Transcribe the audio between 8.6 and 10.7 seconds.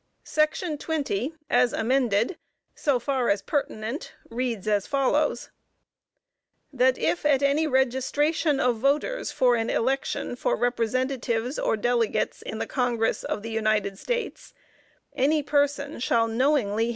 voters for an election for